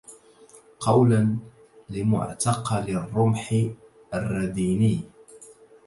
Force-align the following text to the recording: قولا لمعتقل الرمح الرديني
قولا 0.79 1.37
لمعتقل 1.89 2.89
الرمح 2.89 3.65
الرديني 4.13 4.99